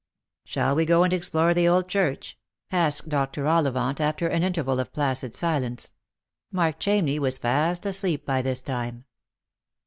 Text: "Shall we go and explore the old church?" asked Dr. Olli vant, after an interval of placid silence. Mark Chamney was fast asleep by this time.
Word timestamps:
"Shall 0.45 0.73
we 0.75 0.87
go 0.87 1.03
and 1.03 1.13
explore 1.13 1.53
the 1.53 1.67
old 1.67 1.87
church?" 1.87 2.35
asked 2.71 3.07
Dr. 3.07 3.43
Olli 3.47 3.69
vant, 3.71 4.01
after 4.01 4.27
an 4.27 4.41
interval 4.41 4.79
of 4.79 4.91
placid 4.91 5.35
silence. 5.35 5.93
Mark 6.51 6.79
Chamney 6.79 7.19
was 7.19 7.37
fast 7.37 7.85
asleep 7.85 8.25
by 8.25 8.41
this 8.41 8.63
time. 8.63 9.05